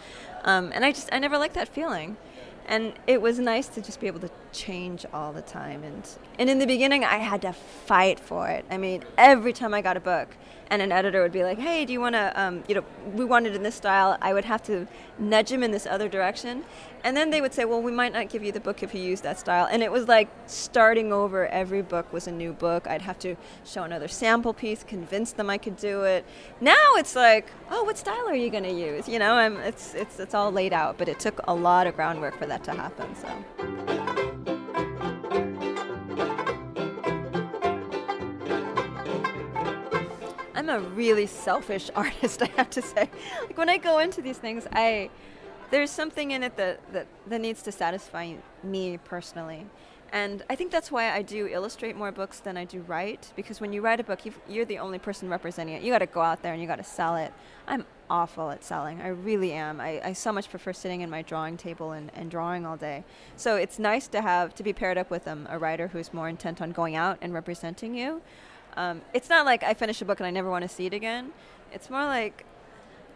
Um, 0.44 0.72
and 0.74 0.86
I 0.86 0.92
just, 0.92 1.10
I 1.12 1.20
never 1.20 1.38
liked 1.38 1.56
that 1.56 1.68
feeling. 1.68 2.18
And 2.66 2.94
it 3.08 3.22
was 3.22 3.40
nice 3.40 3.68
to 3.68 3.82
just 3.82 4.00
be 4.00 4.08
able 4.08 4.22
to 4.22 4.32
change 4.54 5.06
all 5.14 5.34
the 5.34 5.42
time. 5.42 5.84
And, 5.84 6.08
and 6.40 6.50
in 6.50 6.60
the 6.60 6.66
beginning, 6.66 7.04
I 7.04 7.18
had 7.18 7.42
to 7.42 7.52
fight 7.52 8.22
for 8.22 8.48
it. 8.48 8.64
I 8.72 8.78
mean, 8.78 9.04
every 9.18 9.52
time 9.52 9.74
I 9.74 9.82
got 9.82 9.98
a 9.98 10.00
book, 10.00 10.30
and 10.74 10.82
an 10.82 10.92
editor 10.92 11.22
would 11.22 11.32
be 11.32 11.44
like, 11.44 11.60
"Hey, 11.60 11.86
do 11.86 11.94
you 11.94 12.02
want 12.02 12.16
to, 12.16 12.34
um, 12.42 12.64
you 12.68 12.74
know, 12.74 12.84
we 13.14 13.26
want 13.26 13.46
it 13.46 13.54
in 13.54 13.62
this 13.62 13.76
style." 13.76 14.18
I 14.22 14.34
would 14.34 14.46
have 14.46 14.64
to 14.64 14.88
nudge 15.20 15.52
him 15.52 15.62
in 15.62 15.72
this 15.72 15.86
other 15.86 16.10
direction, 16.10 16.64
and 17.04 17.18
then 17.18 17.30
they 17.30 17.42
would 17.42 17.54
say, 17.54 17.66
"Well, 17.66 17.82
we 17.82 17.92
might 17.92 18.14
not 18.14 18.30
give 18.30 18.44
you 18.44 18.52
the 18.52 18.60
book 18.60 18.82
if 18.82 18.94
you 18.96 19.02
use 19.02 19.22
that 19.22 19.40
style." 19.40 19.68
And 19.70 19.84
it 19.84 19.92
was 19.92 20.08
like 20.08 20.30
starting 20.48 21.12
over. 21.12 21.48
Every 21.48 21.82
book 21.82 22.12
was 22.14 22.28
a 22.28 22.32
new 22.32 22.54
book. 22.54 22.88
I'd 22.88 23.02
have 23.02 23.20
to 23.20 23.36
show 23.66 23.84
another 23.84 24.08
sample 24.08 24.54
piece, 24.54 24.84
convince 24.84 25.34
them 25.34 25.50
I 25.50 25.58
could 25.58 25.78
do 25.78 26.04
it. 26.04 26.26
Now 26.62 26.96
it's 26.96 27.16
like, 27.16 27.48
"Oh, 27.70 27.84
what 27.84 27.98
style 27.98 28.28
are 28.28 28.36
you 28.36 28.50
going 28.50 28.64
to 28.64 28.74
use?" 28.74 29.08
You 29.08 29.20
know, 29.20 29.34
I'm, 29.34 29.58
it's 29.58 29.94
it's 29.94 30.20
it's 30.20 30.34
all 30.34 30.52
laid 30.52 30.74
out, 30.74 30.98
but 30.98 31.10
it 31.10 31.20
took 31.20 31.40
a 31.48 31.54
lot 31.54 31.88
of 31.88 31.96
groundwork 31.96 32.38
for 32.38 32.46
that 32.46 32.64
to 32.66 32.72
happen. 32.72 33.16
So. 33.16 33.28
I'm 40.56 40.70
a 40.70 40.80
really 40.80 41.26
selfish 41.26 41.90
artist, 41.96 42.42
I 42.42 42.50
have 42.56 42.70
to 42.70 42.82
say. 42.82 43.10
Like 43.42 43.58
when 43.58 43.68
I 43.68 43.78
go 43.78 44.00
into 44.00 44.22
these 44.22 44.38
things, 44.38 44.66
I 44.72 45.10
there's 45.74 45.90
something 45.90 46.30
in 46.30 46.44
it 46.44 46.56
that, 46.56 46.80
that, 46.94 47.08
that 47.26 47.42
needs 47.42 47.64
to 47.64 47.72
satisfy 47.72 48.36
me 48.64 49.00
personally. 49.06 49.66
And 50.12 50.44
I 50.48 50.56
think 50.56 50.72
that's 50.72 50.92
why 50.92 51.10
I 51.12 51.24
do 51.24 51.48
illustrate 51.48 51.96
more 51.96 52.12
books 52.12 52.40
than 52.40 52.58
I 52.58 52.66
do 52.66 52.82
write, 52.82 53.34
because 53.36 53.60
when 53.60 53.74
you 53.74 53.82
write 53.82 54.00
a 54.00 54.04
book, 54.04 54.20
you 54.48 54.62
are 54.62 54.66
the 54.66 54.78
only 54.78 55.00
person 55.00 55.28
representing 55.30 55.74
it. 55.74 55.82
You 55.82 55.92
got 55.92 56.00
to 56.00 56.06
go 56.06 56.22
out 56.22 56.44
there 56.44 56.54
and 56.54 56.62
you 56.62 56.68
got 56.68 56.76
to 56.76 56.84
sell 56.84 57.16
it. 57.16 57.34
I'm 57.68 57.88
awful 58.08 58.52
at 58.52 58.64
selling. 58.64 59.02
I 59.02 59.08
really 59.08 59.52
am. 59.54 59.82
I, 59.82 60.00
I 60.10 60.14
so 60.14 60.32
much 60.32 60.52
prefer 60.52 60.74
sitting 60.74 61.02
in 61.02 61.10
my 61.10 61.24
drawing 61.24 61.58
table 61.58 61.94
and, 61.94 62.12
and 62.14 62.30
drawing 62.30 62.68
all 62.68 62.78
day. 62.78 63.04
So 63.36 63.56
it's 63.56 63.80
nice 63.80 64.08
to 64.10 64.22
have 64.22 64.54
to 64.54 64.62
be 64.62 64.74
paired 64.74 65.00
up 65.00 65.10
with 65.10 65.28
um, 65.28 65.48
a 65.50 65.58
writer 65.58 65.88
who's 65.88 66.14
more 66.14 66.30
intent 66.30 66.62
on 66.62 66.70
going 66.72 66.96
out 66.96 67.18
and 67.20 67.34
representing 67.34 67.96
you. 67.96 68.22
Um, 68.78 69.02
it's 69.12 69.30
not 69.30 69.48
like 69.48 69.64
I 69.64 69.74
finish 69.74 70.04
a 70.04 70.06
book 70.06 70.20
and 70.20 70.28
I 70.28 70.30
never 70.30 70.52
want 70.52 70.62
to 70.62 70.70
see 70.70 70.86
it 70.86 70.94
again. 70.94 71.32
It's 71.72 71.90
more 71.90 72.06
like 72.06 72.46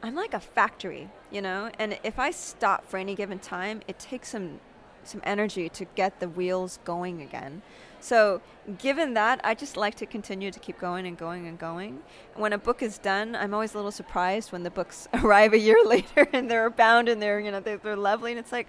I'm 0.03 0.15
like 0.15 0.33
a 0.33 0.39
factory, 0.39 1.09
you 1.31 1.41
know. 1.41 1.71
And 1.79 1.97
if 2.03 2.19
I 2.19 2.31
stop 2.31 2.87
for 2.87 2.97
any 2.97 3.15
given 3.15 3.39
time, 3.39 3.81
it 3.87 3.99
takes 3.99 4.29
some 4.29 4.59
some 5.03 5.21
energy 5.23 5.69
to 5.69 5.85
get 5.95 6.19
the 6.19 6.27
wheels 6.27 6.79
going 6.83 7.21
again. 7.21 7.61
So, 7.99 8.41
given 8.77 9.13
that, 9.13 9.39
I 9.43 9.55
just 9.55 9.77
like 9.77 9.95
to 9.95 10.05
continue 10.05 10.51
to 10.51 10.59
keep 10.59 10.77
going 10.79 11.07
and 11.07 11.17
going 11.17 11.47
and 11.47 11.57
going. 11.57 12.01
When 12.35 12.51
a 12.53 12.57
book 12.57 12.83
is 12.83 12.97
done, 12.97 13.35
I'm 13.35 13.53
always 13.53 13.73
a 13.73 13.77
little 13.77 13.91
surprised 13.91 14.51
when 14.51 14.63
the 14.63 14.69
books 14.69 15.07
arrive 15.13 15.53
a 15.53 15.57
year 15.57 15.81
later 15.85 16.27
and 16.33 16.51
they're 16.51 16.69
bound 16.69 17.09
and 17.09 17.21
they're 17.21 17.39
you 17.39 17.51
know 17.51 17.59
they're, 17.59 17.77
they're 17.77 17.95
lovely, 17.95 18.31
and 18.31 18.39
it's 18.39 18.51
like, 18.51 18.67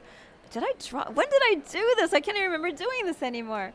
did 0.51 0.63
I 0.63 0.73
draw? 0.79 1.11
When 1.11 1.29
did 1.29 1.43
I 1.43 1.55
do 1.57 1.95
this? 1.99 2.13
I 2.13 2.21
can't 2.21 2.37
even 2.39 2.51
remember 2.51 2.77
doing 2.77 3.05
this 3.05 3.23
anymore 3.23 3.73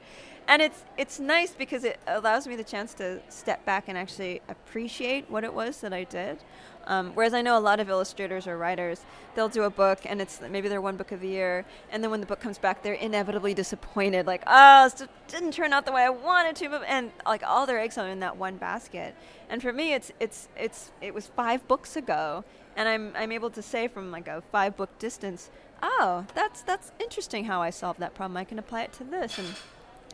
and 0.48 0.62
it's 0.62 0.84
it's 0.98 1.20
nice 1.20 1.52
because 1.52 1.84
it 1.84 2.00
allows 2.08 2.48
me 2.48 2.56
the 2.56 2.64
chance 2.64 2.94
to 2.96 3.22
step 3.30 3.66
back 3.66 3.86
and 3.88 3.98
actually 3.98 4.42
appreciate 4.50 5.30
what 5.30 5.44
it 5.44 5.54
was 5.54 5.82
that 5.82 5.94
I 5.94 6.04
did. 6.04 6.40
Um, 6.86 7.12
whereas 7.14 7.34
I 7.34 7.42
know 7.42 7.58
a 7.58 7.62
lot 7.62 7.80
of 7.80 7.90
illustrators 7.90 8.46
or 8.46 8.58
writers, 8.58 9.06
they'll 9.36 9.48
do 9.48 9.64
a 9.64 9.70
book 9.70 10.00
and 10.06 10.22
it's 10.22 10.42
maybe 10.42 10.68
their 10.68 10.82
one 10.82 10.98
book 10.98 11.14
of 11.14 11.22
the 11.22 11.30
year, 11.30 11.66
and 11.92 12.04
then 12.04 12.12
when 12.12 12.20
the 12.20 12.26
book 12.26 12.42
comes 12.42 12.58
back, 12.58 12.84
they're 12.84 12.94
inevitably 12.94 13.54
disappointed, 13.64 14.28
like, 14.28 14.44
oh, 14.48 14.88
it 14.88 15.08
didn't 15.30 15.54
turn 15.54 15.72
out 15.72 15.86
the 15.86 15.94
way 15.94 16.04
I 16.04 16.10
wanted 16.10 16.58
to, 16.58 16.66
and 16.88 17.12
like 17.26 17.42
all 17.44 17.66
their 17.66 17.80
eggs 17.80 17.98
are 17.98 18.10
in 18.10 18.20
that 18.20 18.36
one 18.36 18.58
basket. 18.58 19.16
And 19.50 19.62
for 19.62 19.72
me, 19.72 19.94
it's 19.94 20.12
it's 20.20 20.50
it's 20.58 20.92
it 21.02 21.14
was 21.14 21.28
five 21.28 21.66
books 21.68 21.96
ago, 21.96 22.44
and 22.76 22.90
I'm 22.90 23.14
I'm 23.16 23.32
able 23.32 23.50
to 23.52 23.62
say 23.62 23.88
from 23.88 24.12
like 24.12 24.28
a 24.28 24.44
five 24.52 24.76
book 24.76 24.90
distance, 25.00 25.50
oh, 25.82 26.26
that's 26.36 26.62
that's 26.64 26.92
interesting 27.00 27.46
how 27.46 27.62
I 27.62 27.70
solved 27.70 28.00
that 28.00 28.14
problem. 28.14 28.36
I 28.36 28.44
can 28.44 28.60
apply 28.60 28.84
it 28.84 28.94
to 28.94 29.04
this 29.04 29.38
and 29.38 29.48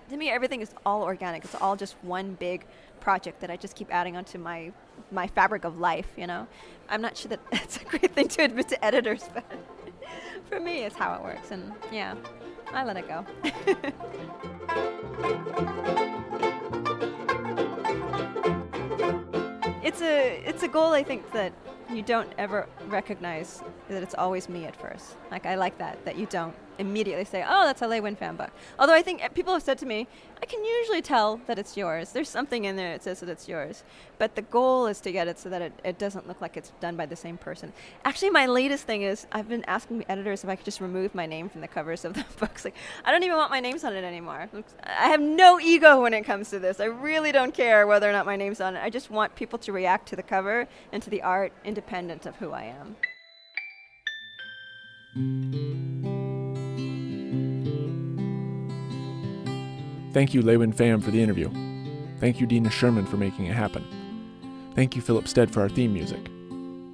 to 0.10 0.18
me 0.18 0.30
everything 0.30 0.62
is 0.62 0.74
all 0.86 1.04
organic. 1.04 1.44
It's 1.44 1.56
all 1.56 1.76
just 1.76 1.96
one 2.02 2.34
big 2.34 2.66
project 3.00 3.40
that 3.40 3.50
i 3.50 3.56
just 3.56 3.76
keep 3.76 3.94
adding 3.94 4.18
onto 4.18 4.38
my 4.38 4.72
my 5.12 5.28
fabric 5.28 5.64
of 5.64 5.80
life 5.80 6.08
you 6.18 6.28
know? 6.28 6.48
I'm 6.90 7.02
not 7.02 7.16
sure 7.18 7.30
that 7.30 7.40
that's 7.52 7.78
a 7.78 7.86
great 7.86 8.14
thing 8.14 8.28
to 8.30 8.44
admit 8.44 8.68
to 8.70 8.86
editors 8.86 9.24
but 9.34 9.46
for 10.50 10.60
me 10.60 10.84
it's 10.84 10.96
how 10.96 11.14
it 11.16 11.24
works 11.24 11.52
and 11.52 11.72
yeah 11.92 12.16
i 12.74 12.84
let 12.84 12.98
it 12.98 13.08
go. 13.08 13.26
It's 19.82 20.02
a 20.02 20.44
it's 20.46 20.62
a 20.62 20.68
goal 20.68 20.92
i 20.94 21.02
think 21.02 21.32
that 21.32 21.52
you 21.92 22.04
don't 22.04 22.32
ever 22.38 22.68
recognize 22.90 23.64
that 23.96 24.04
it's 24.04 24.16
always 24.16 24.50
me 24.50 24.66
at 24.66 24.76
first. 24.76 25.16
Like 25.32 25.46
I 25.46 25.56
like 25.56 25.78
that 25.80 26.04
that 26.06 26.18
you 26.18 26.26
don't 26.26 26.56
immediately 26.80 27.26
say, 27.26 27.44
"Oh, 27.48 27.66
that's 27.66 27.82
a 27.82 27.86
LeUyen 27.86 28.18
Pham 28.18 28.38
book." 28.38 28.52
Although 28.80 28.94
I 28.94 29.02
think 29.02 29.24
eh, 29.24 29.28
people 29.28 29.54
have 29.54 29.64
said 29.64 29.78
to 29.80 29.86
me, 29.86 30.08
"I 30.42 30.46
can 30.46 30.64
usually 30.64 31.02
tell 31.02 31.42
that 31.46 31.60
it's 31.60 31.76
yours. 31.76 32.12
There's 32.12 32.30
something 32.30 32.66
in 32.66 32.76
there 32.78 32.94
that 32.94 33.04
says 33.04 33.20
that 33.20 33.30
it's 33.30 33.48
yours." 33.48 33.84
But 34.18 34.36
the 34.36 34.42
goal 34.42 34.88
is 34.88 35.00
to 35.02 35.12
get 35.12 35.28
it 35.28 35.38
so 35.38 35.50
that 35.50 35.62
it, 35.62 35.74
it 35.84 36.00
doesn't 36.00 36.28
look 36.28 36.42
like 36.42 36.58
it's 36.58 36.72
done 36.80 36.96
by 36.96 37.06
the 37.06 37.16
same 37.16 37.38
person. 37.38 37.74
Actually, 38.06 38.32
my 38.32 38.46
latest 38.46 38.86
thing 38.86 39.02
is 39.02 39.28
I've 39.32 39.50
been 39.50 39.66
asking 39.66 40.06
editors 40.10 40.44
if 40.44 40.50
I 40.50 40.56
could 40.56 40.66
just 40.66 40.82
remove 40.82 41.14
my 41.14 41.26
name 41.26 41.50
from 41.50 41.62
the 41.62 41.68
covers 41.68 42.06
of 42.06 42.14
the 42.14 42.26
books. 42.40 42.66
Like 42.66 42.76
I 43.04 43.12
don't 43.12 43.24
even 43.24 43.38
want 43.38 43.52
my 43.52 43.60
names 43.60 43.84
on 43.84 43.94
it 43.94 44.04
anymore. 44.04 44.50
I 44.84 45.10
have 45.10 45.22
no 45.22 45.60
ego 45.60 46.02
when 46.02 46.14
it 46.14 46.24
comes 46.24 46.50
to 46.52 46.60
this. 46.60 46.80
I 46.80 46.86
really 46.86 47.32
don't 47.32 47.54
care 47.54 47.86
whether 47.86 48.10
or 48.10 48.14
not 48.14 48.26
my 48.26 48.36
name's 48.36 48.62
on 48.62 48.76
it. 48.76 48.84
I 48.84 48.90
just 48.90 49.12
want 49.12 49.36
people 49.36 49.60
to 49.60 49.72
react 49.72 50.08
to 50.10 50.16
the 50.16 50.24
cover 50.24 50.68
and 50.94 51.04
to 51.04 51.10
the 51.10 51.22
art 51.22 51.52
independent 51.66 52.26
of 52.26 52.38
who 52.38 52.52
I 52.52 52.64
am. 52.64 52.96
Thank 60.12 60.34
you, 60.34 60.42
Whyn 60.42 60.74
Pham, 60.74 61.04
for 61.04 61.12
the 61.12 61.22
interview. 61.22 61.50
Thank 62.20 62.40
you, 62.40 62.48
Dina 62.48 62.70
Sherman, 62.70 63.06
for 63.06 63.18
making 63.18 63.46
it 63.46 63.56
happen. 63.56 63.86
Thank 64.76 64.96
you, 64.96 65.02
Philip 65.02 65.28
Stead, 65.28 65.52
for 65.52 65.62
our 65.62 65.70
theme 65.70 65.94
music. 65.94 66.20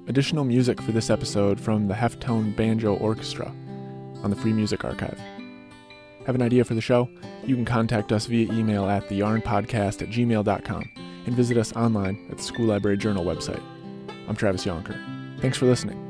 Additional 0.08 0.44
music 0.44 0.80
for 0.80 0.92
this 0.92 1.10
episode 1.10 1.60
from 1.60 1.88
the 1.88 1.94
Heftone 1.94 2.54
Banjo 2.54 2.94
Orchestra 2.94 3.48
on 4.22 4.30
the 4.30 4.36
Free 4.36 4.52
Music 4.52 4.84
Archive. 4.84 5.18
Have 6.26 6.34
an 6.34 6.42
idea 6.42 6.64
for 6.64 6.74
the 6.74 6.80
show? 6.80 7.08
You 7.44 7.54
can 7.54 7.64
contact 7.64 8.12
us 8.12 8.26
via 8.26 8.52
email 8.52 8.86
at 8.88 9.08
theyarnpodcast 9.08 10.02
at 10.02 10.08
gmail.com 10.08 10.90
and 11.26 11.34
visit 11.34 11.56
us 11.56 11.72
online 11.74 12.26
at 12.30 12.36
the 12.36 12.42
School 12.42 12.66
Library 12.66 12.96
Journal 12.96 13.24
website. 13.24 13.62
I'm 14.28 14.36
Travis 14.36 14.64
Jonker. 14.64 15.00
Thanks 15.40 15.58
for 15.58 15.66
listening. 15.66 16.05